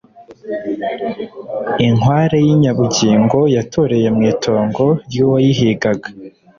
Inkware 1.85 2.37
yinyabugingo 2.47 3.37
yatoreye 3.55 4.07
mwitongo 4.15 4.83
ryuwayihigaga. 5.07 6.07